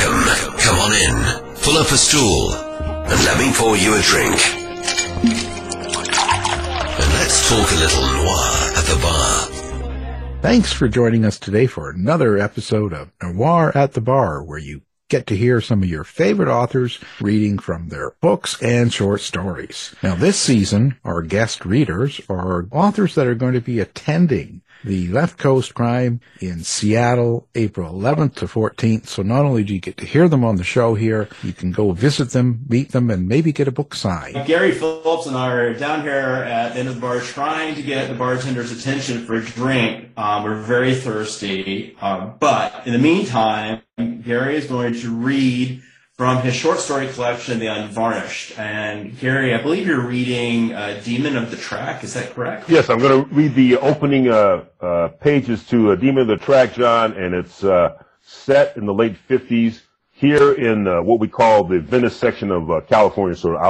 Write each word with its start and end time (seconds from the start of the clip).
Welcome. 0.00 0.58
Come 0.58 0.78
on 0.78 0.92
in. 0.92 1.12
Pull 1.56 1.76
up 1.76 1.90
a 1.90 1.98
stool 1.98 2.54
and 2.54 3.24
let 3.24 3.38
me 3.38 3.52
pour 3.52 3.76
you 3.76 3.94
a 3.94 4.00
drink. 4.00 4.40
And 6.96 7.12
let's 7.18 7.48
talk 7.48 7.70
a 7.70 7.74
little 7.74 8.06
noir 8.06 8.72
at 8.76 8.84
the 8.86 8.98
bar. 9.02 10.40
Thanks 10.40 10.72
for 10.72 10.88
joining 10.88 11.26
us 11.26 11.38
today 11.38 11.66
for 11.66 11.90
another 11.90 12.38
episode 12.38 12.94
of 12.94 13.12
Noir 13.22 13.76
at 13.76 13.92
the 13.92 14.00
Bar, 14.00 14.42
where 14.42 14.58
you 14.58 14.80
get 15.10 15.26
to 15.26 15.36
hear 15.36 15.60
some 15.60 15.82
of 15.82 15.88
your 15.88 16.04
favorite 16.04 16.48
authors 16.48 16.98
reading 17.20 17.58
from 17.58 17.88
their 17.88 18.12
books 18.20 18.60
and 18.62 18.92
short 18.92 19.20
stories. 19.20 19.94
Now 20.02 20.14
this 20.14 20.38
season, 20.38 20.96
our 21.04 21.20
guest 21.20 21.66
readers 21.66 22.20
are 22.28 22.66
authors 22.70 23.16
that 23.16 23.26
are 23.26 23.34
going 23.34 23.54
to 23.54 23.60
be 23.60 23.80
attending 23.80 24.62
the 24.84 25.08
Left 25.08 25.36
Coast 25.38 25.74
Crime 25.74 26.20
in 26.40 26.64
Seattle, 26.64 27.48
April 27.54 27.92
11th 27.92 28.36
to 28.36 28.46
14th. 28.46 29.06
So 29.06 29.22
not 29.22 29.44
only 29.44 29.64
do 29.64 29.74
you 29.74 29.80
get 29.80 29.96
to 29.98 30.06
hear 30.06 30.28
them 30.28 30.44
on 30.44 30.56
the 30.56 30.64
show 30.64 30.94
here, 30.94 31.28
you 31.42 31.52
can 31.52 31.72
go 31.72 31.92
visit 31.92 32.30
them, 32.30 32.64
meet 32.68 32.92
them, 32.92 33.10
and 33.10 33.28
maybe 33.28 33.52
get 33.52 33.68
a 33.68 33.72
book 33.72 33.94
signed. 33.94 34.46
Gary 34.46 34.72
Phillips 34.72 35.26
and 35.26 35.36
I 35.36 35.52
are 35.52 35.74
down 35.74 36.02
here 36.02 36.12
at 36.12 36.74
the 36.74 36.80
end 36.80 36.88
of 36.88 36.94
the 36.94 37.00
bar 37.00 37.20
trying 37.20 37.74
to 37.74 37.82
get 37.82 38.08
the 38.08 38.14
bartender's 38.14 38.72
attention 38.72 39.26
for 39.26 39.34
a 39.34 39.44
drink. 39.44 40.10
Um, 40.16 40.44
we're 40.44 40.60
very 40.62 40.94
thirsty. 40.94 41.96
Uh, 42.00 42.26
but 42.26 42.86
in 42.86 42.92
the 42.92 42.98
meantime, 42.98 43.82
Gary 44.06 44.56
is 44.56 44.66
going 44.66 44.94
to 44.94 45.14
read 45.14 45.82
from 46.20 46.42
his 46.42 46.54
short 46.54 46.78
story 46.78 47.08
collection, 47.08 47.58
The 47.58 47.68
Unvarnished. 47.68 48.58
And 48.58 49.18
Gary, 49.18 49.54
I 49.54 49.62
believe 49.62 49.86
you're 49.86 50.06
reading 50.06 50.74
uh, 50.74 51.00
Demon 51.02 51.34
of 51.34 51.50
the 51.50 51.56
Track. 51.56 52.04
Is 52.04 52.12
that 52.12 52.34
correct? 52.34 52.68
Yes, 52.68 52.90
I'm 52.90 52.98
going 52.98 53.24
to 53.24 53.34
read 53.34 53.54
the 53.54 53.78
opening 53.78 54.28
uh, 54.28 54.64
uh, 54.82 55.08
pages 55.08 55.66
to 55.68 55.92
uh, 55.92 55.94
Demon 55.94 56.22
of 56.22 56.28
the 56.28 56.36
Track, 56.36 56.74
John, 56.74 57.14
and 57.14 57.34
it's 57.34 57.64
uh, 57.64 58.02
set 58.20 58.76
in 58.76 58.84
the 58.84 58.92
late 58.92 59.16
50s 59.30 59.80
here 60.10 60.52
in 60.52 60.86
uh, 60.86 61.00
what 61.00 61.20
we 61.20 61.26
call 61.26 61.64
the 61.64 61.80
Venice 61.80 62.16
section 62.16 62.50
of 62.50 62.86
California, 62.86 63.34
sort 63.34 63.56
of 63.56 63.62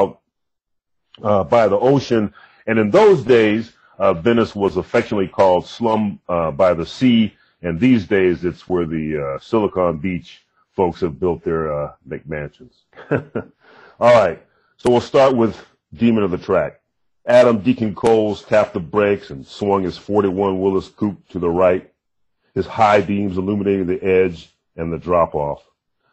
out 1.22 1.48
by 1.48 1.68
the 1.68 1.78
ocean. 1.78 2.34
And 2.66 2.80
in 2.80 2.90
those 2.90 3.22
days, 3.22 3.74
Venice 3.96 4.56
was 4.56 4.76
affectionately 4.76 5.28
called 5.28 5.68
Slum 5.68 6.18
by 6.26 6.74
the 6.74 6.84
Sea, 6.84 7.32
and 7.62 7.78
these 7.78 8.06
days 8.06 8.44
it's 8.44 8.68
where 8.68 8.86
the 8.86 9.38
Silicon 9.40 9.98
Beach 9.98 10.42
folks 10.74 11.00
have 11.00 11.20
built 11.20 11.44
their 11.44 11.72
uh, 11.72 11.92
McMansions. 12.08 12.72
All 13.10 14.14
right, 14.14 14.42
so 14.76 14.90
we'll 14.90 15.00
start 15.00 15.36
with 15.36 15.62
Demon 15.92 16.24
of 16.24 16.30
the 16.30 16.38
Track. 16.38 16.80
Adam 17.26 17.60
Deacon 17.60 17.94
Coles 17.94 18.42
tapped 18.42 18.72
the 18.72 18.80
brakes 18.80 19.30
and 19.30 19.46
swung 19.46 19.82
his 19.82 19.98
41 19.98 20.58
Willys 20.58 20.88
coupe 20.88 21.28
to 21.28 21.38
the 21.38 21.50
right, 21.50 21.92
his 22.54 22.66
high 22.66 23.02
beams 23.02 23.36
illuminating 23.36 23.86
the 23.86 24.02
edge 24.02 24.50
and 24.76 24.92
the 24.92 24.98
drop-off. 24.98 25.62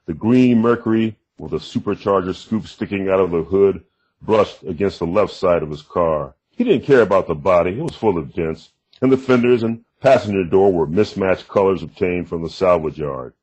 The 0.05 0.13
green 0.13 0.61
Mercury, 0.61 1.15
with 1.37 1.53
a 1.53 1.57
supercharger 1.57 2.35
scoop 2.35 2.67
sticking 2.67 3.09
out 3.09 3.19
of 3.19 3.31
the 3.31 3.43
hood, 3.43 3.83
brushed 4.21 4.63
against 4.63 4.99
the 4.99 5.07
left 5.07 5.33
side 5.33 5.63
of 5.63 5.69
his 5.69 5.81
car. 5.81 6.35
He 6.51 6.63
didn't 6.63 6.85
care 6.85 7.01
about 7.01 7.27
the 7.27 7.35
body. 7.35 7.71
It 7.71 7.83
was 7.83 7.95
full 7.95 8.17
of 8.17 8.33
dents, 8.33 8.69
and 9.01 9.11
the 9.11 9.17
fenders 9.17 9.63
and 9.63 9.85
passenger 10.01 10.43
door 10.43 10.71
were 10.71 10.87
mismatched 10.87 11.47
colors 11.47 11.83
obtained 11.83 12.29
from 12.29 12.43
the 12.43 12.49
salvage 12.49 12.97
yard. 12.97 13.33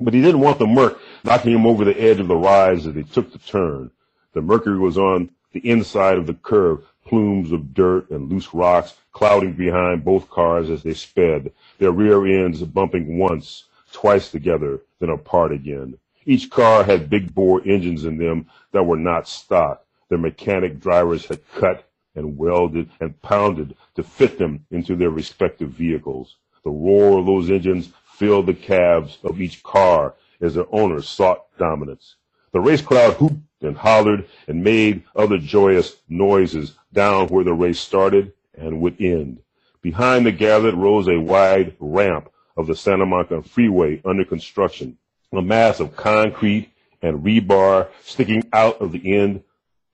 But 0.00 0.14
he 0.14 0.22
didn't 0.22 0.40
want 0.40 0.58
the 0.58 0.66
Merc 0.66 0.98
knocking 1.24 1.52
him 1.52 1.66
over 1.66 1.84
the 1.84 2.00
edge 2.00 2.20
of 2.20 2.28
the 2.28 2.36
rise 2.36 2.86
as 2.86 2.94
he 2.94 3.02
took 3.02 3.32
the 3.32 3.38
turn. 3.38 3.90
The 4.32 4.40
Mercury 4.40 4.78
was 4.78 4.96
on 4.96 5.30
the 5.52 5.60
inside 5.68 6.16
of 6.16 6.26
the 6.26 6.34
curve, 6.34 6.84
plumes 7.04 7.52
of 7.52 7.74
dirt 7.74 8.10
and 8.10 8.30
loose 8.30 8.54
rocks 8.54 8.94
clouding 9.12 9.52
behind 9.54 10.04
both 10.04 10.30
cars 10.30 10.70
as 10.70 10.82
they 10.82 10.94
sped, 10.94 11.52
their 11.78 11.90
rear 11.90 12.24
ends 12.44 12.62
bumping 12.62 13.18
once, 13.18 13.64
twice 13.92 14.30
together, 14.30 14.80
then 15.00 15.10
apart 15.10 15.52
again. 15.52 15.98
Each 16.24 16.48
car 16.48 16.84
had 16.84 17.10
big 17.10 17.34
bore 17.34 17.60
engines 17.66 18.04
in 18.04 18.16
them 18.16 18.46
that 18.72 18.84
were 18.84 18.98
not 18.98 19.26
stock. 19.26 19.84
Their 20.08 20.18
mechanic 20.18 20.80
drivers 20.80 21.26
had 21.26 21.40
cut 21.54 21.89
and 22.14 22.36
welded 22.36 22.90
and 23.00 23.20
pounded 23.22 23.74
to 23.94 24.02
fit 24.02 24.38
them 24.38 24.66
into 24.70 24.96
their 24.96 25.10
respective 25.10 25.70
vehicles. 25.70 26.36
The 26.64 26.70
roar 26.70 27.18
of 27.18 27.26
those 27.26 27.50
engines 27.50 27.90
filled 28.14 28.46
the 28.46 28.54
cabs 28.54 29.18
of 29.24 29.40
each 29.40 29.62
car 29.62 30.14
as 30.40 30.54
their 30.54 30.66
owners 30.72 31.08
sought 31.08 31.46
dominance. 31.58 32.16
The 32.52 32.60
race 32.60 32.82
crowd 32.82 33.14
hooped 33.14 33.62
and 33.62 33.76
hollered 33.76 34.28
and 34.48 34.64
made 34.64 35.04
other 35.14 35.38
joyous 35.38 35.96
noises 36.08 36.74
down 36.92 37.28
where 37.28 37.44
the 37.44 37.54
race 37.54 37.80
started 37.80 38.32
and 38.54 38.80
would 38.80 39.00
end. 39.00 39.42
Behind 39.82 40.26
the 40.26 40.32
gathered 40.32 40.74
rose 40.74 41.08
a 41.08 41.20
wide 41.20 41.76
ramp 41.78 42.30
of 42.56 42.66
the 42.66 42.76
Santa 42.76 43.06
Monica 43.06 43.42
Freeway 43.42 44.02
under 44.04 44.24
construction, 44.24 44.98
a 45.32 45.40
mass 45.40 45.80
of 45.80 45.96
concrete 45.96 46.70
and 47.00 47.24
rebar 47.24 47.88
sticking 48.02 48.42
out 48.52 48.80
of 48.80 48.92
the 48.92 49.16
end 49.16 49.42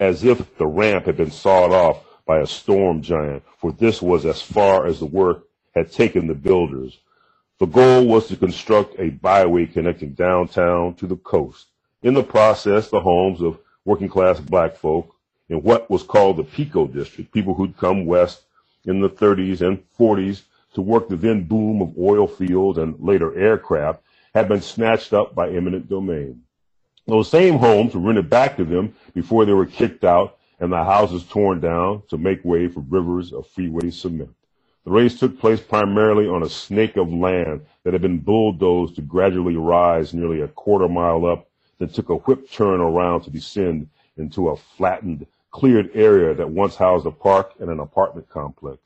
as 0.01 0.25
if 0.25 0.57
the 0.59 0.67
ramp 0.67 1.07
had 1.07 1.17
been 1.17 1.31
sawed 1.31 1.73
off 1.73 2.03
by 2.27 2.41
a 2.41 2.47
storm 2.47 3.01
giant, 3.01 3.45
for 3.59 3.73
this 3.73 4.03
was 4.03 4.27
as 4.27 4.43
far 4.43 4.87
as 4.87 4.99
the 4.99 5.07
work 5.07 5.47
had 5.75 5.93
taken 5.93 6.27
the 6.27 6.35
builders. 6.35 6.99
The 7.59 7.67
goal 7.67 8.07
was 8.07 8.29
to 8.29 8.37
construct 8.37 8.99
a 8.99 9.11
byway 9.11 9.67
connecting 9.67 10.13
downtown 10.13 10.95
to 10.97 11.07
the 11.07 11.17
coast. 11.17 11.67
In 12.03 12.15
the 12.15 12.23
process, 12.23 12.91
the 12.91 13.01
homes 13.01 13.41
of 13.41 13.59
working 13.85 14.09
class 14.09 14.41
black 14.41 14.77
folk 14.77 15.15
in 15.49 15.63
what 15.63 15.89
was 15.89 16.03
called 16.03 16.37
the 16.37 16.45
Pico 16.45 16.87
District, 16.87 17.33
people 17.33 17.55
who'd 17.55 17.77
come 17.77 18.05
west 18.05 18.43
in 18.85 19.01
the 19.01 19.09
30s 19.09 19.61
and 19.61 19.83
40s 19.99 20.43
to 20.75 20.83
work 20.83 21.09
the 21.09 21.17
then 21.17 21.45
boom 21.45 21.81
of 21.81 21.97
oil 21.99 22.27
fields 22.27 22.79
and 22.79 22.97
later 23.01 23.39
aircraft, 23.39 24.03
had 24.35 24.49
been 24.49 24.61
snatched 24.61 25.15
up 25.15 25.35
by 25.35 25.49
eminent 25.49 25.89
domain. 25.89 26.43
Those 27.07 27.31
same 27.31 27.59
homes 27.59 27.95
were 27.95 28.01
rented 28.01 28.29
back 28.29 28.57
to 28.57 28.65
them 28.65 28.95
before 29.15 29.45
they 29.45 29.53
were 29.53 29.65
kicked 29.65 30.05
out 30.05 30.36
and 30.61 30.73
the 30.73 30.85
houses 30.85 31.25
torn 31.25 31.61
down 31.61 32.03
to 32.09 32.19
make 32.19 32.45
way 32.45 32.69
for 32.69 32.81
rivers 32.81 33.33
of 33.33 33.47
freeway 33.47 33.91
cement. 33.91 34.35
The 34.85 34.91
race 34.93 35.19
took 35.19 35.39
place 35.39 35.61
primarily 35.61 36.29
on 36.29 36.43
a 36.43 36.49
snake 36.49 36.97
of 36.97 37.13
land 37.13 37.67
that 37.83 37.93
had 37.93 38.03
been 38.03 38.21
bulldozed 38.21 38.97
to 38.97 39.03
gradually 39.03 39.57
rise 39.57 40.15
nearly 40.15 40.41
a 40.41 40.49
quarter 40.49 40.89
mile 40.89 41.27
up, 41.27 41.49
then 41.79 41.89
took 41.89 42.09
a 42.09 42.15
whip 42.15 42.51
turn 42.51 42.81
around 42.81 43.23
to 43.23 43.31
descend 43.31 43.89
into 44.17 44.49
a 44.49 44.57
flattened, 44.57 45.27
cleared 45.51 45.91
area 45.95 46.35
that 46.35 46.49
once 46.49 46.77
housed 46.77 47.07
a 47.07 47.11
park 47.11 47.55
and 47.59 47.69
an 47.69 47.81
apartment 47.81 48.29
complex. 48.29 48.79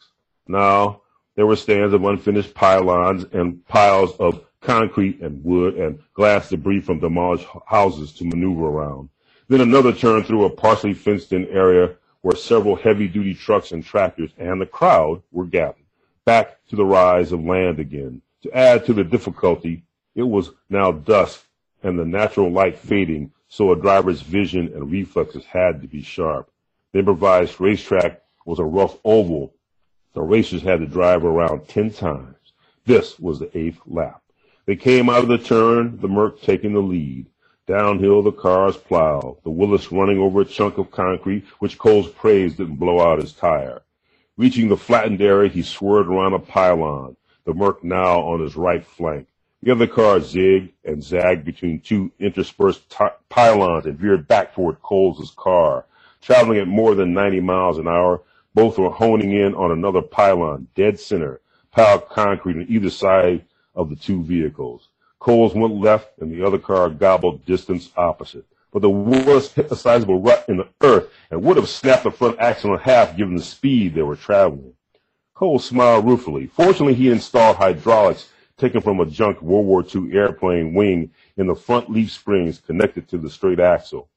Now, 0.48 1.02
there 1.36 1.46
were 1.46 1.56
stands 1.56 1.94
of 1.94 2.04
unfinished 2.04 2.54
pylons 2.54 3.24
and 3.32 3.64
piles 3.66 4.16
of 4.16 4.44
concrete 4.60 5.20
and 5.20 5.44
wood 5.44 5.76
and 5.76 5.98
glass 6.14 6.48
debris 6.48 6.80
from 6.80 6.98
demolished 7.00 7.46
houses 7.66 8.12
to 8.14 8.24
maneuver 8.24 8.66
around. 8.66 9.08
Then 9.50 9.62
another 9.62 9.92
turn 9.92 10.22
through 10.22 10.44
a 10.44 10.50
partially 10.50 10.94
fenced 10.94 11.32
in 11.32 11.48
area 11.48 11.96
where 12.20 12.36
several 12.36 12.76
heavy 12.76 13.08
duty 13.08 13.34
trucks 13.34 13.72
and 13.72 13.84
tractors 13.84 14.30
and 14.38 14.60
the 14.60 14.66
crowd 14.66 15.24
were 15.32 15.44
gathered 15.44 15.74
back 16.24 16.64
to 16.68 16.76
the 16.76 16.84
rise 16.84 17.32
of 17.32 17.44
land 17.44 17.80
again. 17.80 18.22
To 18.42 18.56
add 18.56 18.86
to 18.86 18.92
the 18.92 19.02
difficulty, 19.02 19.82
it 20.14 20.22
was 20.22 20.52
now 20.68 20.92
dusk 20.92 21.44
and 21.82 21.98
the 21.98 22.04
natural 22.04 22.52
light 22.52 22.78
fading, 22.78 23.32
so 23.48 23.72
a 23.72 23.76
driver's 23.76 24.20
vision 24.20 24.70
and 24.72 24.88
reflexes 24.88 25.44
had 25.46 25.82
to 25.82 25.88
be 25.88 26.00
sharp. 26.00 26.48
The 26.92 27.00
improvised 27.00 27.60
racetrack 27.60 28.22
was 28.46 28.60
a 28.60 28.64
rough 28.64 28.98
oval. 29.04 29.52
The 30.14 30.22
racers 30.22 30.62
had 30.62 30.78
to 30.78 30.86
drive 30.86 31.24
around 31.24 31.66
ten 31.66 31.90
times. 31.90 32.52
This 32.86 33.18
was 33.18 33.40
the 33.40 33.50
eighth 33.58 33.80
lap. 33.84 34.22
They 34.66 34.76
came 34.76 35.10
out 35.10 35.24
of 35.24 35.28
the 35.28 35.38
turn, 35.38 35.98
the 36.00 36.06
Merc 36.06 36.40
taking 36.40 36.72
the 36.72 36.78
lead. 36.78 37.26
Downhill 37.70 38.22
the 38.22 38.32
cars 38.32 38.76
plowed, 38.76 39.36
the 39.44 39.50
Willys 39.50 39.92
running 39.92 40.18
over 40.18 40.40
a 40.40 40.44
chunk 40.44 40.76
of 40.76 40.90
concrete 40.90 41.44
which 41.60 41.78
Cole's 41.78 42.08
praise 42.08 42.56
didn't 42.56 42.80
blow 42.80 43.00
out 43.00 43.20
his 43.20 43.32
tire. 43.32 43.82
Reaching 44.36 44.68
the 44.68 44.76
flattened 44.76 45.22
area, 45.22 45.48
he 45.48 45.62
swerved 45.62 46.08
around 46.08 46.32
a 46.32 46.40
pylon, 46.40 47.16
the 47.44 47.54
Merc 47.54 47.84
now 47.84 48.22
on 48.22 48.40
his 48.40 48.56
right 48.56 48.84
flank. 48.84 49.28
The 49.62 49.70
other 49.70 49.86
car 49.86 50.18
zigged 50.18 50.72
and 50.84 51.00
zagged 51.00 51.44
between 51.44 51.78
two 51.78 52.10
interspersed 52.18 52.90
t- 52.90 53.04
pylons 53.28 53.86
and 53.86 53.96
veered 53.96 54.26
back 54.26 54.52
toward 54.52 54.82
Coles' 54.82 55.32
car. 55.36 55.86
Traveling 56.20 56.58
at 56.58 56.66
more 56.66 56.96
than 56.96 57.14
90 57.14 57.38
miles 57.38 57.78
an 57.78 57.86
hour, 57.86 58.20
both 58.52 58.78
were 58.78 58.90
honing 58.90 59.30
in 59.30 59.54
on 59.54 59.70
another 59.70 60.02
pylon, 60.02 60.66
dead 60.74 60.98
center, 60.98 61.40
piled 61.70 62.08
concrete 62.08 62.56
on 62.56 62.66
either 62.68 62.90
side 62.90 63.44
of 63.76 63.90
the 63.90 63.94
two 63.94 64.24
vehicles. 64.24 64.88
Coles 65.20 65.54
went 65.54 65.74
left 65.74 66.18
and 66.18 66.32
the 66.32 66.44
other 66.44 66.58
car 66.58 66.90
gobbled 66.90 67.46
distance 67.46 67.90
opposite 67.96 68.44
but 68.72 68.82
the 68.82 68.90
Willys 68.90 69.52
hit 69.52 69.70
a 69.72 69.76
sizable 69.76 70.20
rut 70.20 70.44
in 70.48 70.58
the 70.58 70.68
earth 70.82 71.10
and 71.30 71.42
would 71.42 71.56
have 71.56 71.68
snapped 71.68 72.04
the 72.04 72.10
front 72.10 72.38
axle 72.38 72.74
in 72.74 72.80
half 72.80 73.16
given 73.16 73.34
the 73.36 73.42
speed 73.42 73.94
they 73.94 74.02
were 74.02 74.16
traveling. 74.16 74.74
Cole 75.34 75.58
smiled 75.58 76.04
ruefully. 76.04 76.46
Fortunately, 76.46 76.94
he 76.94 77.10
installed 77.10 77.56
hydraulics 77.56 78.28
taken 78.56 78.80
from 78.80 79.00
a 79.00 79.06
junk 79.06 79.40
World 79.40 79.66
War 79.66 79.82
II 79.82 80.12
airplane 80.12 80.74
wing 80.74 81.10
in 81.36 81.46
the 81.46 81.54
front 81.54 81.90
leaf 81.90 82.12
springs 82.12 82.58
connected 82.58 83.08
to 83.08 83.18
the 83.18 83.30
straight 83.30 83.58
axle. 83.58 84.08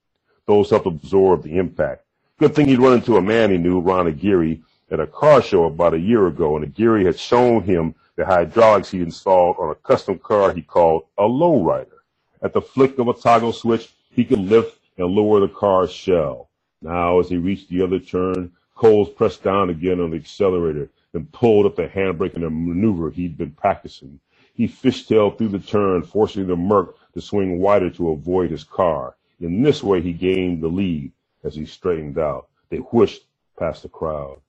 Those 0.46 0.70
helped 0.70 0.86
absorb 0.86 1.44
the 1.44 1.58
impact. 1.58 2.04
Good 2.38 2.54
thing 2.54 2.68
he'd 2.68 2.80
run 2.80 2.94
into 2.94 3.16
a 3.16 3.22
man 3.22 3.52
he 3.52 3.58
knew, 3.58 3.80
Ron 3.80 4.08
Aguirre, 4.08 4.62
at 4.92 5.00
a 5.00 5.08
car 5.08 5.42
show 5.42 5.64
about 5.64 5.94
a 5.94 6.00
year 6.00 6.28
ago, 6.28 6.58
and 6.58 6.66
Aguirre 6.66 7.06
had 7.06 7.18
shown 7.18 7.64
him 7.64 7.96
the 8.16 8.26
hydraulics 8.26 8.92
he 8.92 9.02
installed 9.02 9.56
on 9.60 9.72
a 9.72 9.76
custom 9.76 10.20
car 10.20 10.54
he 10.54 10.62
called 10.62 11.06
a 11.18 11.24
lowrider. 11.24 12.00
At 12.42 12.54
the 12.54 12.62
flick 12.62 13.00
of 13.00 13.08
a 13.08 13.14
toggle 13.14 13.54
switch, 13.54 13.94
he 14.12 14.24
could 14.24 14.40
lift 14.40 14.80
and 14.98 15.08
lower 15.08 15.40
the 15.40 15.48
car's 15.48 15.92
shell. 15.92 16.50
Now, 16.82 17.20
as 17.20 17.30
he 17.30 17.38
reached 17.38 17.70
the 17.70 17.82
other 17.82 18.00
turn, 18.00 18.52
Coles 18.76 19.10
pressed 19.10 19.44
down 19.44 19.70
again 19.70 20.00
on 20.00 20.12
the 20.12 20.18
accelerator 20.18 20.90
and 21.14 21.32
pulled 21.32 21.66
up 21.66 21.76
the 21.76 21.88
handbrake 21.88 22.36
in 22.36 22.44
a 22.44 22.50
maneuver 22.50 23.10
he'd 23.10 23.38
been 23.38 23.52
practicing. 23.52 24.20
He 24.54 24.68
fishtailed 24.68 25.38
through 25.38 25.50
the 25.50 25.60
turn, 25.60 26.04
forcing 26.04 26.48
the 26.48 26.56
Merc 26.56 26.96
to 27.14 27.22
swing 27.22 27.60
wider 27.60 27.90
to 27.92 28.12
avoid 28.12 28.52
his 28.52 28.64
car. 28.64 29.16
In 29.40 29.64
this 29.64 29.82
way, 29.82 30.02
he 30.02 30.14
gained 30.14 30.62
the 30.62 30.68
lead 30.68 31.12
as 31.44 31.56
he 31.56 31.66
straightened 31.66 32.18
out. 32.20 32.50
They 32.70 32.78
whooshed 32.78 33.24
past 33.58 33.84
the 33.84 33.90
crowd. 33.90 34.40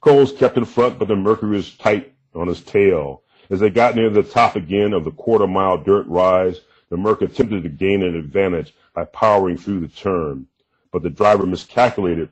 Coles 0.00 0.32
kept 0.32 0.56
in 0.56 0.64
front, 0.64 0.98
but 0.98 1.08
the 1.08 1.16
Mercury 1.16 1.56
was 1.56 1.76
tight 1.76 2.14
on 2.34 2.48
his 2.48 2.60
tail. 2.60 3.22
As 3.50 3.60
they 3.60 3.70
got 3.70 3.96
near 3.96 4.10
the 4.10 4.22
top 4.22 4.56
again 4.56 4.92
of 4.92 5.04
the 5.04 5.10
quarter 5.10 5.46
mile 5.46 5.78
dirt 5.78 6.06
rise, 6.06 6.60
the 6.88 6.96
Merc 6.96 7.22
attempted 7.22 7.62
to 7.62 7.68
gain 7.68 8.02
an 8.02 8.16
advantage 8.16 8.74
by 8.94 9.04
powering 9.04 9.56
through 9.56 9.80
the 9.80 9.88
turn, 9.88 10.46
but 10.92 11.02
the 11.02 11.10
driver 11.10 11.46
miscalculated 11.46 12.30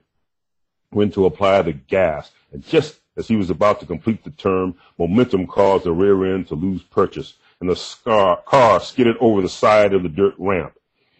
when 0.90 1.10
to 1.12 1.26
apply 1.26 1.62
the 1.62 1.72
gas, 1.72 2.30
and 2.52 2.64
just 2.64 3.00
as 3.16 3.28
he 3.28 3.36
was 3.36 3.50
about 3.50 3.80
to 3.80 3.86
complete 3.86 4.22
the 4.24 4.30
turn, 4.30 4.74
momentum 4.96 5.46
caused 5.46 5.84
the 5.84 5.92
rear 5.92 6.34
end 6.34 6.46
to 6.48 6.54
lose 6.54 6.82
purchase, 6.82 7.34
and 7.60 7.68
the 7.68 7.76
scar- 7.76 8.40
car 8.46 8.80
skidded 8.80 9.16
over 9.20 9.42
the 9.42 9.48
side 9.48 9.92
of 9.92 10.02
the 10.02 10.08
dirt 10.08 10.34
ramp. 10.38 10.72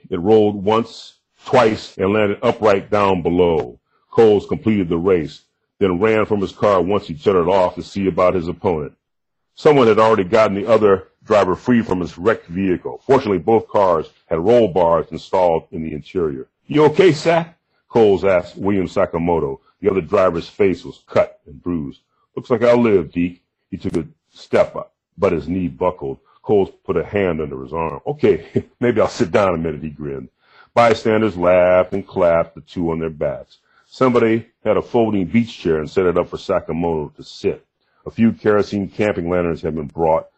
It 0.08 0.20
rolled 0.20 0.64
once, 0.64 1.14
twice, 1.44 1.98
and 1.98 2.12
landed 2.12 2.38
upright 2.42 2.90
down 2.90 3.22
below. 3.22 3.78
Coles 4.10 4.46
completed 4.46 4.88
the 4.88 4.96
race, 4.96 5.42
then 5.78 6.00
ran 6.00 6.26
from 6.26 6.40
his 6.40 6.52
car 6.52 6.82
once 6.82 7.06
he 7.06 7.16
shut 7.16 7.36
it 7.36 7.48
off 7.48 7.74
to 7.76 7.82
see 7.82 8.06
about 8.08 8.34
his 8.34 8.48
opponent. 8.48 8.94
Someone 9.54 9.86
had 9.86 9.98
already 9.98 10.24
gotten 10.24 10.54
the 10.54 10.68
other 10.68 11.08
driver 11.24 11.54
free 11.54 11.82
from 11.82 12.00
his 12.00 12.16
wrecked 12.16 12.46
vehicle. 12.46 13.00
Fortunately, 13.06 13.38
both 13.38 13.68
cars 13.68 14.08
had 14.26 14.38
roll 14.38 14.68
bars 14.68 15.06
installed 15.10 15.68
in 15.70 15.82
the 15.82 15.92
interior. 15.92 16.46
You 16.66 16.84
okay, 16.86 17.12
Sack? 17.12 17.58
Coles 17.88 18.24
asked 18.24 18.56
William 18.56 18.86
Sakamoto. 18.86 19.60
The 19.80 19.90
other 19.90 20.00
driver's 20.00 20.48
face 20.48 20.84
was 20.84 21.02
cut 21.06 21.40
and 21.46 21.62
bruised. 21.62 22.00
Looks 22.34 22.50
like 22.50 22.62
I'll 22.62 22.80
live, 22.80 23.12
Deke. 23.12 23.42
He 23.70 23.76
took 23.76 23.96
a 23.96 24.06
step 24.30 24.76
up, 24.76 24.92
but 25.16 25.32
his 25.32 25.48
knee 25.48 25.68
buckled. 25.68 26.18
Coles 26.42 26.70
put 26.84 26.96
a 26.96 27.04
hand 27.04 27.40
under 27.40 27.62
his 27.62 27.72
arm. 27.72 28.00
Okay, 28.06 28.66
maybe 28.80 29.00
I'll 29.00 29.08
sit 29.08 29.30
down 29.30 29.54
a 29.54 29.58
minute, 29.58 29.82
he 29.82 29.90
grinned. 29.90 30.28
Bystanders 30.74 31.36
laughed 31.36 31.92
and 31.92 32.06
clapped, 32.06 32.54
the 32.54 32.60
two 32.60 32.90
on 32.90 33.00
their 33.00 33.10
backs. 33.10 33.58
Somebody 33.98 34.46
had 34.64 34.76
a 34.76 34.82
folding 34.82 35.26
beach 35.26 35.58
chair 35.58 35.80
and 35.80 35.90
set 35.90 36.06
it 36.06 36.16
up 36.16 36.28
for 36.28 36.36
Sakamoto 36.36 37.12
to 37.16 37.24
sit. 37.24 37.66
A 38.06 38.12
few 38.12 38.30
kerosene 38.30 38.88
camping 38.88 39.28
lanterns 39.28 39.62
had 39.62 39.74
been 39.74 39.88
brought, 39.88 40.28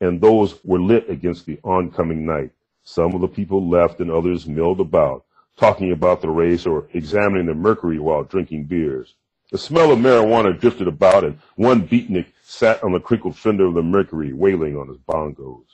and 0.00 0.18
those 0.18 0.58
were 0.64 0.80
lit 0.80 1.10
against 1.10 1.44
the 1.44 1.60
oncoming 1.62 2.24
night. 2.24 2.52
Some 2.82 3.14
of 3.14 3.20
the 3.20 3.28
people 3.28 3.68
left 3.68 4.00
and 4.00 4.10
others 4.10 4.46
milled 4.46 4.80
about, 4.80 5.26
talking 5.58 5.92
about 5.92 6.22
the 6.22 6.30
race 6.30 6.64
or 6.64 6.88
examining 6.94 7.44
the 7.44 7.52
mercury 7.52 7.98
while 7.98 8.24
drinking 8.24 8.64
beers. 8.64 9.16
The 9.52 9.58
smell 9.58 9.92
of 9.92 9.98
marijuana 9.98 10.58
drifted 10.58 10.88
about, 10.88 11.22
and 11.22 11.38
one 11.56 11.86
beatnik 11.86 12.28
sat 12.42 12.82
on 12.82 12.92
the 12.92 13.00
crinkled 13.00 13.36
fender 13.36 13.66
of 13.66 13.74
the 13.74 13.82
Mercury, 13.82 14.32
wailing 14.32 14.78
on 14.78 14.88
his 14.88 14.96
bongos. 14.96 15.66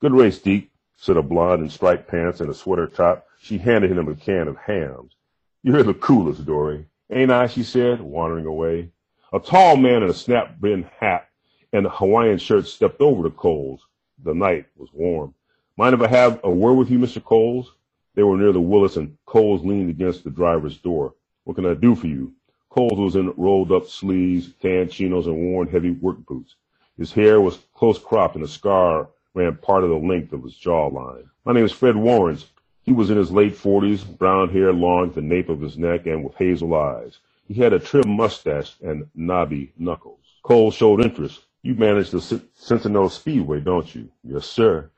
Good 0.00 0.14
race, 0.14 0.40
Deke, 0.40 0.72
said 0.96 1.16
a 1.16 1.22
blonde 1.22 1.62
in 1.62 1.70
striped 1.70 2.08
pants 2.08 2.40
and 2.40 2.50
a 2.50 2.54
sweater 2.54 2.88
top. 2.88 3.24
She 3.40 3.58
handed 3.58 3.92
him 3.92 4.08
a 4.08 4.16
can 4.16 4.48
of 4.48 4.56
Hamm's. 4.56 5.14
You're 5.62 5.82
the 5.82 5.94
coolest, 5.94 6.46
Dory. 6.46 6.86
Ain't 7.10 7.32
I? 7.32 7.46
she 7.48 7.62
said, 7.62 8.00
wandering 8.00 8.46
away. 8.46 8.90
A 9.32 9.40
tall 9.40 9.76
man 9.76 10.02
in 10.02 10.10
a 10.10 10.14
snap-brim 10.14 10.86
hat 11.00 11.28
and 11.72 11.84
a 11.84 11.90
Hawaiian 11.90 12.38
shirt 12.38 12.66
stepped 12.66 13.00
over 13.00 13.24
to 13.24 13.34
Coles. 13.34 13.84
The 14.22 14.34
night 14.34 14.66
was 14.76 14.88
warm. 14.92 15.34
Mind 15.76 15.94
if 15.94 16.00
I 16.00 16.08
have 16.08 16.40
a 16.44 16.50
word 16.50 16.74
with 16.74 16.90
you, 16.90 16.98
Mr. 16.98 17.22
Coles? 17.22 17.72
They 18.14 18.22
were 18.22 18.36
near 18.36 18.52
the 18.52 18.60
Willys, 18.60 18.96
and 18.96 19.16
Coles 19.26 19.64
leaned 19.64 19.90
against 19.90 20.24
the 20.24 20.30
driver's 20.30 20.78
door. 20.78 21.14
What 21.44 21.54
can 21.54 21.66
I 21.66 21.74
do 21.74 21.94
for 21.94 22.06
you? 22.06 22.32
Coles 22.68 22.98
was 22.98 23.16
in 23.16 23.32
rolled 23.36 23.72
up 23.72 23.86
sleeves, 23.88 24.52
tan 24.60 24.88
chinos, 24.88 25.26
and 25.26 25.36
worn 25.36 25.68
heavy 25.68 25.90
work 25.90 26.24
boots. 26.26 26.54
His 26.96 27.12
hair 27.12 27.40
was 27.40 27.58
close 27.74 27.98
cropped, 27.98 28.34
and 28.34 28.44
a 28.44 28.48
scar 28.48 29.08
ran 29.34 29.56
part 29.56 29.84
of 29.84 29.90
the 29.90 29.96
length 29.96 30.32
of 30.32 30.42
his 30.42 30.54
jawline. 30.54 31.28
My 31.44 31.52
name 31.52 31.64
is 31.64 31.72
Fred 31.72 31.96
Warrens. 31.96 32.46
He 32.88 32.94
was 32.94 33.10
in 33.10 33.18
his 33.18 33.30
late 33.30 33.54
forties, 33.54 34.02
brown 34.02 34.48
hair 34.48 34.72
long 34.72 35.08
at 35.08 35.14
the 35.14 35.20
nape 35.20 35.50
of 35.50 35.60
his 35.60 35.76
neck 35.76 36.06
and 36.06 36.24
with 36.24 36.34
hazel 36.36 36.74
eyes. 36.74 37.18
He 37.46 37.52
had 37.52 37.74
a 37.74 37.78
trim 37.78 38.08
mustache 38.08 38.76
and 38.80 39.10
knobby 39.14 39.74
knuckles. 39.76 40.24
Cole 40.42 40.70
showed 40.70 41.04
interest. 41.04 41.44
You 41.60 41.74
manage 41.74 42.08
the 42.10 42.40
Sentinel 42.54 43.10
Speedway, 43.10 43.60
don't 43.60 43.94
you? 43.94 44.08
Yes, 44.24 44.46
sir. 44.46 44.88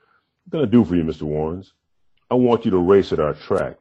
What 0.44 0.60
can 0.60 0.68
I 0.68 0.70
do 0.70 0.84
for 0.84 0.94
you, 0.94 1.02
Mr. 1.02 1.22
Warrens? 1.22 1.72
I 2.30 2.36
want 2.36 2.64
you 2.64 2.70
to 2.70 2.78
race 2.78 3.12
at 3.12 3.18
our 3.18 3.34
track. 3.34 3.76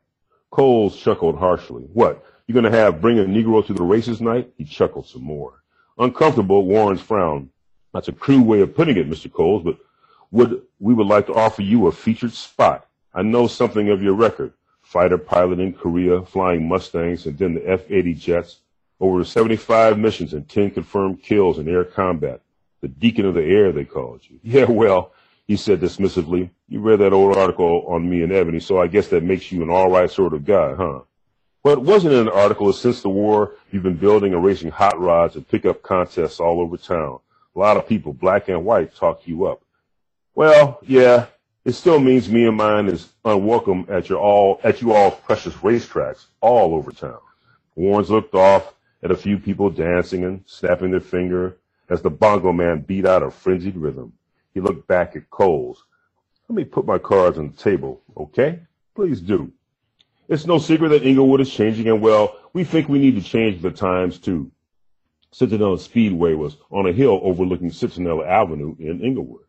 Coles 0.50 0.98
chuckled 0.98 1.38
harshly. 1.38 1.84
What? 1.94 2.26
You're 2.48 2.60
gonna 2.60 2.76
have 2.76 3.02
bring 3.02 3.20
a 3.20 3.26
Negro 3.26 3.64
to 3.64 3.74
the 3.74 3.84
races 3.84 4.22
night? 4.22 4.52
He 4.58 4.66
chuckled 4.66 5.06
some 5.06 5.24
more. 5.24 5.62
Uncomfortable, 6.00 6.66
Warrens 6.66 7.00
frowned. 7.00 7.52
That's 7.94 8.08
a 8.08 8.14
crude 8.14 8.48
way 8.48 8.62
of 8.62 8.74
putting 8.74 8.98
it, 8.98 9.08
Mr. 9.08 9.32
Coles, 9.32 9.62
but 9.62 9.78
would 10.32 10.64
we 10.80 10.96
would 10.96 11.06
like 11.06 11.28
to 11.28 11.36
offer 11.36 11.62
you 11.62 11.86
a 11.86 11.92
featured 11.92 12.34
spot. 12.34 12.88
I 13.20 13.22
know 13.22 13.48
something 13.48 13.90
of 13.90 14.02
your 14.02 14.14
record. 14.14 14.54
Fighter 14.82 15.18
pilot 15.18 15.60
in 15.60 15.74
Korea, 15.74 16.22
flying 16.22 16.70
Mustangs 16.70 17.26
and 17.26 17.38
then 17.38 17.54
the 17.54 17.70
F-80 17.70 18.18
jets. 18.18 18.62
Over 19.02 19.26
75 19.26 20.00
missions 20.00 20.34
and 20.34 20.48
10 20.48 20.72
confirmed 20.72 21.22
kills 21.22 21.60
in 21.60 21.68
air 21.68 21.84
combat. 21.84 22.40
The 22.80 22.88
deacon 22.88 23.26
of 23.26 23.34
the 23.34 23.44
air, 23.44 23.74
they 23.74 23.84
called 23.84 24.22
you. 24.24 24.40
Yeah, 24.44 24.72
well, 24.72 25.12
he 25.48 25.58
said 25.58 25.82
dismissively, 25.82 26.50
you 26.70 26.80
read 26.80 27.00
that 27.00 27.12
old 27.12 27.36
article 27.36 27.84
on 27.90 28.10
me 28.10 28.24
and 28.24 28.32
Ebony, 28.32 28.62
so 28.62 28.80
I 28.80 28.88
guess 28.88 29.10
that 29.10 29.22
makes 29.22 29.52
you 29.52 29.64
an 29.64 29.70
all 29.70 29.92
right 29.92 30.10
sort 30.10 30.34
of 30.34 30.46
guy, 30.46 30.76
huh? 30.76 31.02
But 31.62 31.80
it 31.80 31.82
wasn't 31.82 32.14
in 32.14 32.22
an 32.22 32.30
article. 32.30 32.72
Since 32.72 33.02
the 33.02 33.10
war, 33.10 33.56
you've 33.70 33.84
been 33.84 33.98
building 33.98 34.34
and 34.34 34.46
racing 34.46 34.72
hot 34.72 34.98
rods 34.98 35.36
and 35.36 35.46
pickup 35.46 35.82
contests 35.82 36.40
all 36.40 36.62
over 36.62 36.78
town. 36.78 37.20
A 37.54 37.60
lot 37.60 37.76
of 37.76 37.86
people, 37.86 38.14
black 38.14 38.48
and 38.48 38.64
white, 38.64 38.96
talk 38.96 39.28
you 39.28 39.46
up. 39.46 39.62
Well, 40.36 40.80
yeah, 40.84 41.26
it 41.70 41.76
still 41.76 42.00
means 42.00 42.28
me 42.28 42.48
and 42.48 42.58
mine 42.58 42.88
is 42.88 43.10
unwelcome 43.24 43.86
at 43.90 44.10
your 44.10 44.18
all 44.18 44.60
at 44.64 44.82
you 44.82 44.92
all 44.92 45.12
precious 45.12 45.54
racetracks 45.58 46.26
all 46.42 46.74
over 46.74 46.92
town. 46.92 47.20
Warrens 47.76 48.10
looked 48.10 48.34
off 48.34 48.74
at 49.04 49.12
a 49.12 49.16
few 49.16 49.38
people 49.38 49.70
dancing 49.70 50.24
and 50.24 50.42
snapping 50.48 50.90
their 50.90 51.00
finger 51.00 51.58
as 51.88 52.02
the 52.02 52.10
bongo 52.10 52.52
man 52.52 52.82
beat 52.82 53.06
out 53.06 53.22
a 53.22 53.30
frenzied 53.30 53.78
rhythm. 53.78 54.14
He 54.52 54.62
looked 54.62 54.88
back 54.88 55.16
at 55.16 55.30
Coles. 55.30 55.84
Let 56.48 56.56
me 56.56 56.64
put 56.64 56.88
my 56.88 56.98
cards 56.98 57.38
on 57.38 57.52
the 57.52 57.58
table, 57.58 58.02
okay? 58.18 58.62
Please 58.96 59.22
do. 59.22 59.52
It's 60.28 60.48
no 60.48 60.58
secret 60.58 60.90
that 60.90 61.06
Inglewood 61.06 61.42
is 61.42 61.54
changing, 61.54 61.88
and 61.88 62.02
well, 62.02 62.36
we 62.52 62.64
think 62.64 62.90
we 62.90 62.98
need 62.98 63.16
to 63.16 63.22
change 63.22 63.62
the 63.62 63.70
times 63.70 64.18
too. 64.18 64.52
Sentinel 65.32 65.78
Speedway 65.78 66.34
was 66.34 66.58
on 66.72 66.88
a 66.88 66.94
hill 66.94 67.20
overlooking 67.22 67.70
Sentinel 67.72 68.26
Avenue 68.26 68.76
in 68.80 69.02
Inglewood. 69.02 69.44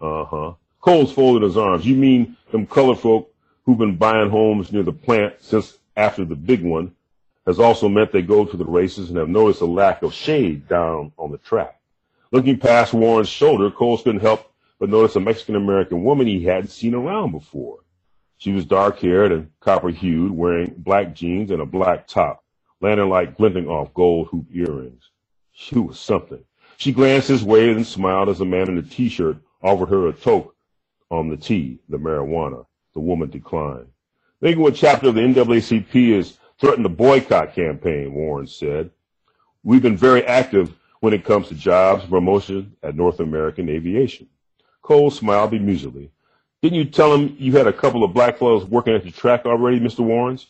Uh 0.00 0.24
huh. 0.24 0.54
Coles 0.80 1.12
folded 1.12 1.42
his 1.42 1.56
arms. 1.56 1.84
You 1.84 1.96
mean 1.96 2.36
them 2.50 2.66
colored 2.66 2.98
folk 2.98 3.32
who've 3.64 3.78
been 3.78 3.96
buying 3.96 4.30
homes 4.30 4.72
near 4.72 4.82
the 4.82 4.92
plant 4.92 5.34
since 5.40 5.76
after 5.96 6.24
the 6.24 6.36
big 6.36 6.62
one 6.62 6.94
has 7.46 7.58
also 7.58 7.88
meant 7.88 8.12
they 8.12 8.22
go 8.22 8.44
to 8.44 8.56
the 8.56 8.64
races 8.64 9.08
and 9.08 9.18
have 9.18 9.28
noticed 9.28 9.60
a 9.60 9.66
lack 9.66 10.02
of 10.02 10.14
shade 10.14 10.68
down 10.68 11.12
on 11.18 11.32
the 11.32 11.38
track. 11.38 11.80
Looking 12.30 12.58
past 12.58 12.92
Warren's 12.92 13.28
shoulder, 13.28 13.70
Coles 13.70 14.02
couldn't 14.02 14.20
help 14.20 14.52
but 14.78 14.90
notice 14.90 15.16
a 15.16 15.20
Mexican 15.20 15.56
American 15.56 16.04
woman 16.04 16.26
he 16.26 16.44
hadn't 16.44 16.70
seen 16.70 16.94
around 16.94 17.32
before. 17.32 17.80
She 18.36 18.52
was 18.52 18.64
dark 18.64 19.00
haired 19.00 19.32
and 19.32 19.50
copper 19.60 19.88
hued, 19.88 20.30
wearing 20.30 20.74
black 20.76 21.14
jeans 21.14 21.50
and 21.50 21.60
a 21.60 21.66
black 21.66 22.06
top, 22.06 22.44
lantern 22.80 23.08
light 23.08 23.36
glinting 23.36 23.66
off 23.66 23.92
gold 23.94 24.28
hoop 24.28 24.46
earrings. 24.54 25.10
She 25.52 25.78
was 25.78 25.98
something. 25.98 26.44
She 26.76 26.92
glanced 26.92 27.26
his 27.26 27.42
way 27.42 27.70
and 27.70 27.84
smiled 27.84 28.28
as 28.28 28.40
a 28.40 28.44
man 28.44 28.68
in 28.68 28.78
a 28.78 28.82
t-shirt 28.82 29.38
offered 29.60 29.88
her 29.88 30.06
a 30.06 30.12
toke 30.12 30.54
on 31.10 31.28
the 31.28 31.36
T, 31.36 31.78
the 31.88 31.98
marijuana. 31.98 32.66
The 32.94 33.00
woman 33.00 33.30
declined. 33.30 33.88
The 34.40 34.48
Inglewood 34.48 34.74
chapter 34.74 35.08
of 35.08 35.14
the 35.14 35.20
NAACP 35.20 36.16
has 36.16 36.38
threatened 36.60 36.86
a 36.86 36.90
boycott 36.90 37.54
campaign, 37.54 38.12
Warren 38.12 38.46
said. 38.46 38.90
We've 39.62 39.82
been 39.82 39.96
very 39.96 40.24
active 40.24 40.74
when 41.00 41.12
it 41.12 41.24
comes 41.24 41.48
to 41.48 41.54
jobs 41.54 42.04
promotion 42.04 42.76
at 42.82 42.96
North 42.96 43.20
American 43.20 43.68
Aviation. 43.68 44.28
Cole 44.82 45.10
smiled 45.10 45.52
bemusedly. 45.52 46.10
Didn't 46.62 46.78
you 46.78 46.84
tell 46.86 47.14
him 47.14 47.36
you 47.38 47.56
had 47.56 47.66
a 47.68 47.72
couple 47.72 48.02
of 48.02 48.12
black 48.12 48.38
fellows 48.38 48.64
working 48.64 48.94
at 48.94 49.04
the 49.04 49.10
track 49.10 49.44
already, 49.46 49.78
Mr. 49.78 50.00
Warrens? 50.00 50.46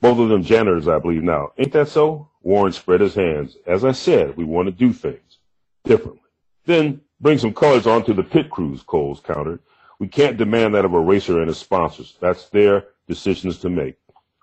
Both 0.00 0.18
of 0.18 0.28
them 0.28 0.42
janitors, 0.42 0.88
I 0.88 0.98
believe 0.98 1.22
now. 1.22 1.52
Ain't 1.56 1.72
that 1.72 1.88
so? 1.88 2.28
Warren 2.42 2.72
spread 2.72 3.00
his 3.00 3.14
hands. 3.14 3.56
As 3.66 3.84
I 3.84 3.92
said, 3.92 4.36
we 4.36 4.44
want 4.44 4.66
to 4.66 4.72
do 4.72 4.92
things 4.92 5.38
differently. 5.84 6.20
Then 6.66 7.00
bring 7.20 7.38
some 7.38 7.54
colors 7.54 7.86
onto 7.86 8.12
the 8.12 8.22
pit 8.22 8.50
crews, 8.50 8.82
Coles 8.82 9.20
countered. 9.20 9.60
We 9.98 10.08
can't 10.08 10.36
demand 10.36 10.74
that 10.74 10.84
of 10.84 10.94
a 10.94 11.00
racer 11.00 11.38
and 11.38 11.48
his 11.48 11.58
sponsors. 11.58 12.16
That's 12.20 12.48
their 12.50 12.84
decisions 13.08 13.58
to 13.58 13.70
make. 13.70 13.96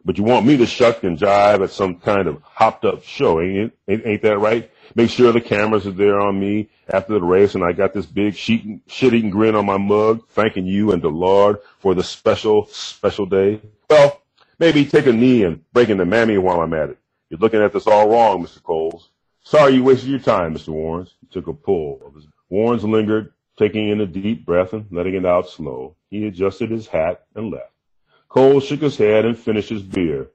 But 0.05 0.17
you 0.17 0.24
want 0.24 0.45
me 0.45 0.57
to 0.57 0.65
shuck 0.65 1.03
and 1.03 1.17
jive 1.17 1.63
at 1.63 1.72
some 1.72 2.00
kind 2.00 2.27
of 2.27 2.41
hopped 2.43 2.83
up 2.83 3.03
show, 3.03 3.39
ain't 3.39 3.72
it? 3.88 4.01
Ain't, 4.05 4.22
that 4.24 4.39
right? 4.39 4.69
Make 4.95 5.10
sure 5.10 5.31
the 5.31 5.39
cameras 5.39 5.88
are 5.88 5.91
there 5.91 6.19
on 6.19 6.39
me 6.39 6.69
after 6.89 7.13
the 7.13 7.22
race 7.22 7.55
and 7.55 7.63
I 7.63 7.72
got 7.72 7.93
this 7.93 8.05
big 8.05 8.36
shit-eating 8.36 9.29
grin 9.29 9.55
on 9.55 9.65
my 9.65 9.77
mug, 9.77 10.27
thanking 10.29 10.65
you 10.65 10.91
and 10.91 11.01
the 11.01 11.10
Lord 11.10 11.60
for 11.79 11.95
the 11.95 12.03
special, 12.03 12.65
special 12.65 13.25
day. 13.25 13.62
Well, 13.89 14.22
maybe 14.60 14.86
take 14.86 15.05
a 15.05 15.13
knee 15.13 15.43
and 15.43 15.63
break 15.72 15.89
into 15.89 16.05
mammy 16.05 16.38
while 16.38 16.60
I'm 16.60 16.74
at 16.74 16.89
it. 16.89 16.98
You're 17.29 17.39
looking 17.39 17.62
at 17.62 17.72
this 17.72 17.88
all 17.88 18.10
wrong, 18.10 18.45
Mr. 18.45 18.62
Coles. 18.62 19.10
Sorry 19.43 19.75
you 19.75 19.83
wasted 19.83 20.10
your 20.10 20.19
time, 20.19 20.53
Mr. 20.53 20.69
Warrens. 20.69 21.15
He 21.22 21.27
took 21.27 21.48
a 21.48 21.53
pull 21.53 22.01
of 22.05 22.15
his. 22.15 22.27
Warrens 22.50 22.83
lingered, 22.83 23.33
taking 23.57 23.89
in 23.89 24.01
a 24.01 24.05
deep 24.05 24.45
breath 24.45 24.74
and 24.74 24.86
letting 24.91 25.15
it 25.15 25.25
out 25.25 25.50
slow. 25.50 25.95
He 26.10 26.25
adjusted 26.25 26.72
his 26.72 26.88
hat 26.88 27.25
and 27.36 27.51
left. 27.51 27.72
Cole 28.29 28.60
shook 28.60 28.81
his 28.81 28.98
head 28.98 29.25
and 29.25 29.38
finished 29.38 29.69
his 29.69 29.83
beer. 29.83 30.29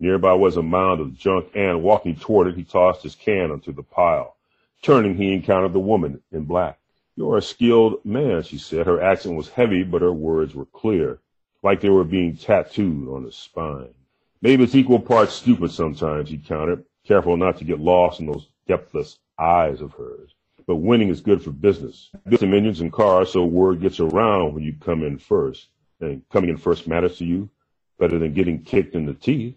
Nearby 0.00 0.32
was 0.32 0.56
a 0.56 0.62
mound 0.62 1.00
of 1.00 1.14
junk, 1.14 1.50
and 1.54 1.82
walking 1.82 2.16
toward 2.16 2.48
it, 2.48 2.56
he 2.56 2.64
tossed 2.64 3.02
his 3.02 3.14
can 3.14 3.50
onto 3.50 3.72
the 3.72 3.82
pile. 3.82 4.36
Turning, 4.82 5.16
he 5.16 5.32
encountered 5.32 5.74
the 5.74 5.78
woman 5.78 6.20
in 6.32 6.44
black. 6.44 6.78
You're 7.14 7.36
a 7.36 7.42
skilled 7.42 8.04
man, 8.04 8.42
she 8.42 8.58
said. 8.58 8.86
Her 8.86 9.02
accent 9.02 9.36
was 9.36 9.50
heavy, 9.50 9.84
but 9.84 10.02
her 10.02 10.12
words 10.12 10.54
were 10.54 10.64
clear, 10.64 11.20
like 11.62 11.80
they 11.80 11.90
were 11.90 12.04
being 12.04 12.36
tattooed 12.36 13.08
on 13.08 13.24
his 13.24 13.36
spine. 13.36 13.94
Maybe 14.40 14.64
it's 14.64 14.74
equal 14.74 14.98
parts 14.98 15.34
stupid 15.34 15.70
sometimes, 15.70 16.30
he 16.30 16.38
countered, 16.38 16.84
careful 17.04 17.36
not 17.36 17.58
to 17.58 17.64
get 17.64 17.78
lost 17.78 18.18
in 18.18 18.26
those 18.26 18.48
depthless 18.66 19.18
eyes 19.38 19.80
of 19.80 19.92
hers. 19.92 20.34
But 20.66 20.76
winning 20.76 21.08
is 21.08 21.20
good 21.20 21.42
for 21.42 21.50
business. 21.50 22.10
Dominions 22.28 22.80
and 22.80 22.92
cars, 22.92 23.32
so 23.32 23.44
word 23.44 23.80
gets 23.80 24.00
around 24.00 24.54
when 24.54 24.62
you 24.62 24.74
come 24.80 25.02
in 25.02 25.18
first 25.18 25.68
and 26.00 26.22
coming 26.30 26.50
in 26.50 26.56
first 26.56 26.86
matters 26.86 27.18
to 27.18 27.24
you 27.24 27.48
better 27.98 28.18
than 28.18 28.34
getting 28.34 28.62
kicked 28.62 28.94
in 28.94 29.06
the 29.06 29.14
teeth. 29.14 29.54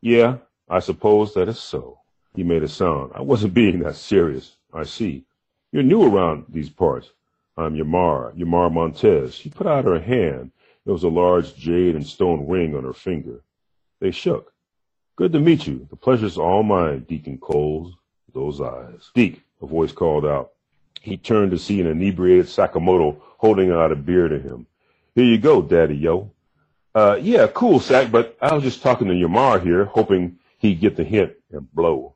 Yeah, 0.00 0.38
I 0.68 0.80
suppose 0.80 1.34
that 1.34 1.48
is 1.48 1.60
so. 1.60 2.00
He 2.34 2.42
made 2.42 2.62
a 2.62 2.68
sound. 2.68 3.12
I 3.14 3.22
wasn't 3.22 3.54
being 3.62 3.80
that 3.80 3.96
serious. 3.96 4.56
I 4.72 4.84
see. 4.84 5.24
You're 5.72 5.82
new 5.82 6.04
around 6.04 6.46
these 6.48 6.70
parts. 6.70 7.10
I'm 7.56 7.74
Yamar, 7.76 8.36
Yamar 8.36 8.72
Montez. 8.72 9.34
She 9.34 9.48
put 9.48 9.66
out 9.66 9.84
her 9.84 10.00
hand. 10.00 10.50
There 10.84 10.92
was 10.92 11.04
a 11.04 11.08
large 11.08 11.54
jade 11.56 11.94
and 11.94 12.06
stone 12.06 12.48
ring 12.48 12.74
on 12.74 12.84
her 12.84 12.92
finger. 12.92 13.40
They 14.00 14.10
shook. 14.10 14.52
Good 15.16 15.32
to 15.32 15.40
meet 15.40 15.66
you. 15.66 15.86
The 15.90 15.96
pleasure's 15.96 16.36
all 16.38 16.64
mine, 16.64 17.06
Deacon 17.08 17.38
Coles. 17.38 17.94
Those 18.34 18.60
eyes. 18.60 19.12
Deke, 19.14 19.43
a 19.64 19.66
voice 19.66 19.92
called 19.92 20.24
out. 20.24 20.52
He 21.00 21.16
turned 21.16 21.50
to 21.50 21.58
see 21.58 21.80
an 21.80 21.86
inebriated 21.86 22.46
Sakamoto 22.46 23.20
holding 23.38 23.72
out 23.72 23.92
a 23.92 23.96
beer 23.96 24.28
to 24.28 24.38
him. 24.38 24.66
Here 25.14 25.24
you 25.24 25.38
go, 25.38 25.60
Daddy 25.62 25.96
Yo. 25.96 26.30
Uh, 26.94 27.18
yeah, 27.20 27.46
cool, 27.48 27.80
Sack, 27.80 28.12
but 28.12 28.36
I 28.40 28.54
was 28.54 28.62
just 28.62 28.82
talking 28.82 29.08
to 29.08 29.14
Yamar 29.14 29.62
here, 29.62 29.86
hoping 29.86 30.38
he'd 30.58 30.80
get 30.80 30.96
the 30.96 31.04
hint 31.04 31.32
and 31.50 31.70
blow. 31.74 32.14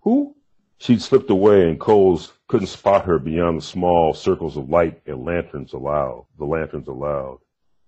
Who? 0.00 0.34
She'd 0.78 1.02
slipped 1.02 1.30
away 1.30 1.68
and 1.68 1.78
Coles 1.78 2.32
couldn't 2.48 2.66
spot 2.68 3.04
her 3.04 3.18
beyond 3.18 3.58
the 3.58 3.64
small 3.64 4.14
circles 4.14 4.56
of 4.56 4.70
light 4.70 5.00
and 5.06 5.24
lanterns 5.24 5.72
allowed, 5.72 6.26
the 6.38 6.44
lanterns 6.44 6.88
allowed. 6.88 7.38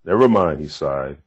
Never 0.05 0.29
mind, 0.29 0.61
he 0.61 0.69
sighed, 0.69 1.19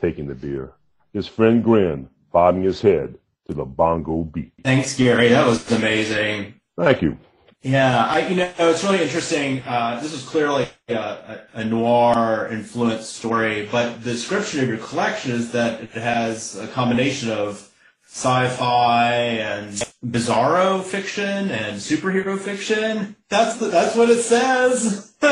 taking 0.00 0.26
the 0.26 0.34
beer. 0.34 0.72
His 1.12 1.26
friend 1.26 1.64
grinned, 1.64 2.08
bobbing 2.30 2.62
his 2.62 2.80
head 2.80 3.18
to 3.46 3.54
the 3.54 3.64
bongo 3.64 4.22
beat. 4.22 4.52
Thanks, 4.62 4.96
Gary. 4.96 5.28
That 5.28 5.46
was 5.46 5.70
amazing. 5.72 6.54
Thank 6.76 7.02
you. 7.02 7.18
Yeah, 7.62 8.06
I, 8.06 8.26
you 8.26 8.36
know, 8.36 8.52
it's 8.58 8.82
really 8.82 9.02
interesting. 9.02 9.62
Uh, 9.62 10.00
this 10.00 10.12
is 10.12 10.24
clearly 10.24 10.66
a, 10.88 11.42
a, 11.54 11.64
noir 11.64 12.48
influenced 12.50 13.14
story, 13.14 13.68
but 13.70 14.02
the 14.02 14.10
description 14.12 14.64
of 14.64 14.68
your 14.68 14.78
collection 14.78 15.30
is 15.30 15.52
that 15.52 15.80
it 15.80 15.90
has 15.90 16.56
a 16.56 16.66
combination 16.66 17.30
of 17.30 17.70
sci-fi 18.04 19.14
and 19.14 19.74
bizarro 20.04 20.82
fiction 20.82 21.50
and 21.52 21.76
superhero 21.76 22.36
fiction. 22.36 23.14
That's 23.28 23.56
the, 23.58 23.68
that's 23.68 23.94
what 23.94 24.10
it 24.10 24.22
says. 24.22 25.14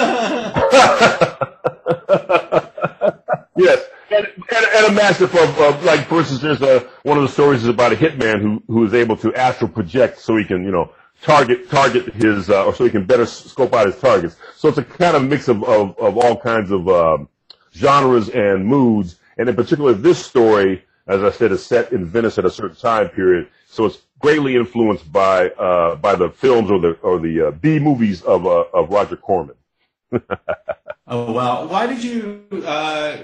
yes. 3.57 3.85
And, 4.13 4.27
and, 4.27 4.67
and, 4.75 4.87
a 4.87 4.93
massive 4.93 5.35
of, 5.35 5.59
of, 5.61 5.85
like, 5.85 6.07
for 6.07 6.21
instance, 6.21 6.41
there's 6.41 6.63
a, 6.63 6.89
one 7.03 7.17
of 7.19 7.23
the 7.23 7.29
stories 7.29 7.63
is 7.63 7.69
about 7.69 7.93
a 7.93 7.97
hitman 7.97 8.41
who, 8.41 8.63
who 8.69 8.85
is 8.85 8.95
able 8.95 9.17
to 9.19 9.35
astral 9.35 9.69
project 9.69 10.21
so 10.21 10.37
he 10.37 10.45
can, 10.45 10.65
you 10.65 10.71
know, 10.71 10.93
target 11.23 11.71
target 11.71 12.15
his 12.15 12.51
uh, 12.51 12.67
or 12.67 12.75
so 12.75 12.85
he 12.85 12.91
can 12.91 13.05
better 13.07 13.27
scope 13.27 13.75
out 13.75 13.87
his 13.87 13.99
targets. 13.99 14.37
So 14.57 14.69
it's 14.69 14.79
a 14.79 14.85
kind 14.85 15.17
of 15.17 15.25
mix 15.25 15.49
of 15.49 15.63
of, 15.65 15.99
of 15.99 16.19
all 16.19 16.37
kinds 16.41 16.71
of 16.71 16.89
um, 16.89 17.29
genres 17.75 18.29
and 18.31 18.67
moods. 18.67 19.17
And 19.39 19.49
in 19.49 19.57
particular, 19.57 19.95
this 19.95 20.25
story, 20.25 20.85
as 21.07 21.23
I 21.23 21.31
said, 21.31 21.53
is 21.53 21.65
set 21.65 21.93
in 21.93 22.07
Venice 22.07 22.39
at 22.39 22.45
a 22.45 22.51
certain 22.51 22.77
time 22.77 23.09
period. 23.11 23.49
So 23.69 23.87
it's 23.87 23.99
greatly 24.21 24.57
influenced 24.57 25.11
by 25.13 25.51
uh, 25.51 25.97
by 25.97 26.17
the 26.17 26.31
films 26.31 26.71
or 26.71 26.81
the 26.81 26.93
or 27.03 27.21
the 27.21 27.49
uh, 27.49 27.51
B 27.53 27.79
movies 27.79 28.23
of 28.23 28.47
uh, 28.47 28.65
of 28.75 28.91
Roger 28.91 29.17
Corman. 29.17 29.57
Oh 31.13 31.33
wow! 31.33 31.67
Why 31.67 31.89
did 31.89 32.05
you 32.05 32.45
uh, 32.65 33.17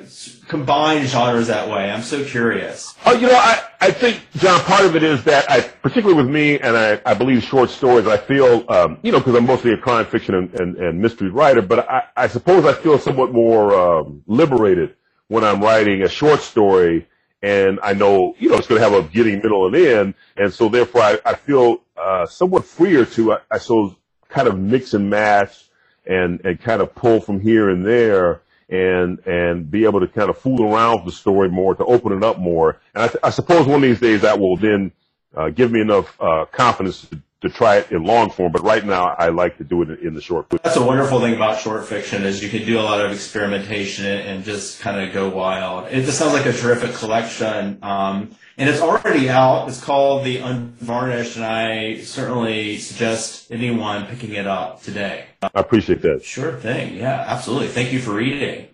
combine 0.49 1.07
genres 1.07 1.47
that 1.47 1.69
way? 1.69 1.89
I'm 1.89 2.03
so 2.03 2.25
curious. 2.25 2.93
Oh, 3.07 3.13
you 3.13 3.29
know, 3.29 3.37
I, 3.37 3.63
I 3.81 3.93
think 3.93 4.21
John, 4.35 4.59
part 4.63 4.85
of 4.85 4.97
it 4.97 5.05
is 5.05 5.23
that 5.23 5.49
I, 5.49 5.61
particularly 5.61 6.21
with 6.21 6.29
me, 6.29 6.59
and 6.59 6.77
I, 6.77 7.01
I 7.07 7.15
believe 7.15 7.45
short 7.45 7.71
stories. 7.71 8.09
I 8.09 8.17
feel, 8.17 8.65
um, 8.69 8.99
you 9.05 9.13
know, 9.13 9.19
because 9.19 9.37
I'm 9.37 9.47
mostly 9.47 9.73
a 9.73 9.77
crime 9.77 10.05
fiction 10.05 10.35
and, 10.35 10.53
and, 10.59 10.77
and, 10.79 11.01
mystery 11.01 11.31
writer, 11.31 11.63
but 11.63 11.89
I, 11.89 12.03
I 12.17 12.27
suppose 12.27 12.65
I 12.65 12.73
feel 12.73 12.99
somewhat 12.99 13.33
more 13.33 13.73
um, 13.73 14.25
liberated 14.27 14.97
when 15.29 15.45
I'm 15.45 15.61
writing 15.61 16.03
a 16.03 16.09
short 16.09 16.41
story, 16.41 17.07
and 17.41 17.79
I 17.85 17.93
know, 17.93 18.35
you 18.41 18.49
know, 18.49 18.57
it's 18.57 18.67
going 18.67 18.81
to 18.81 18.85
have 18.85 18.99
a 18.99 19.03
beginning, 19.03 19.37
middle, 19.37 19.65
and 19.65 19.77
end, 19.77 20.15
and 20.37 20.53
so 20.53 20.69
therefore 20.69 21.03
I, 21.03 21.19
I 21.25 21.35
feel 21.35 21.83
uh, 21.97 22.27
somewhat 22.27 22.65
freer 22.65 23.05
to, 23.05 23.35
I, 23.35 23.39
I 23.49 23.59
suppose, 23.59 23.95
kind 24.29 24.49
of 24.49 24.59
mix 24.59 24.93
and 24.93 25.09
match 25.09 25.66
and 26.07 26.45
and 26.45 26.61
kind 26.61 26.81
of 26.81 26.95
pull 26.95 27.21
from 27.21 27.41
here 27.41 27.71
and 27.71 27.85
there 27.85 28.43
and 28.69 29.19
and 29.27 29.71
be 29.71 29.85
able 29.85 30.01
to 30.01 30.09
kind 30.09 30.31
of 30.31 30.39
fool 30.39 30.63
around 30.63 30.97
with 30.97 31.07
the 31.07 31.13
story 31.13 31.49
more 31.49 31.75
to 31.75 31.85
open 31.85 32.13
it 32.13 32.23
up 32.23 32.39
more. 32.39 32.79
And 32.95 33.05
I, 33.05 33.29
I 33.29 33.31
suppose 33.31 33.67
one 33.67 33.77
of 33.77 33.83
these 33.83 34.01
days 34.01 34.23
that 34.23 34.39
will 34.39 34.57
then 34.57 34.93
uh, 35.37 35.51
give 35.51 35.71
me 35.71 35.81
enough 35.81 36.21
uh, 36.21 36.47
confidence 36.47 37.03
to, 37.07 37.21
to 37.49 37.55
try 37.55 37.77
it 37.77 37.91
in 37.91 38.05
long 38.05 38.31
form. 38.31 38.53
But 38.53 38.63
right 38.63 38.85
now, 38.85 39.15
I 39.19 39.29
like 39.29 39.59
to 39.59 39.65
do 39.65 39.83
it 39.83 40.01
in 40.01 40.15
the 40.15 40.21
short. 40.21 40.49
That's 40.51 40.77
a 40.77 40.85
wonderful 40.85 41.21
thing 41.21 41.35
about 41.35 41.61
short 41.61 41.87
fiction 41.87 42.25
is 42.25 42.43
you 42.43 42.49
can 42.49 42.67
do 42.67 42.79
a 42.79 42.83
lot 42.83 43.05
of 43.05 43.13
experimentation 43.13 44.07
and 44.07 44.45
just 44.45 44.81
kind 44.81 45.01
of 45.01 45.13
go 45.13 45.29
wild. 45.29 45.89
It 45.91 46.05
just 46.05 46.19
sounds 46.19 46.33
like 46.33 46.47
a 46.47 46.53
terrific 46.53 46.95
collection. 46.95 47.79
Um, 47.83 48.37
and 48.59 48.71
it's 48.71 48.81
already 48.81 49.29
out. 49.29 49.69
It's 49.69 49.83
called 49.83 50.25
The 50.25 50.39
Unvarnished, 50.39 51.37
and 51.37 51.45
I 51.45 52.01
certainly 52.01 52.79
suggest 52.79 53.51
anyone 53.51 54.07
picking 54.07 54.33
it 54.33 54.47
up 54.47 54.83
today. 54.83 55.27
I 55.43 55.51
appreciate 55.55 56.01
that. 56.03 56.25
Sure 56.25 56.53
thing. 56.53 56.97
Yeah, 56.97 57.25
absolutely. 57.27 57.69
Thank 57.69 57.93
you 57.93 58.01
for 58.01 58.13
reading. 58.13 58.69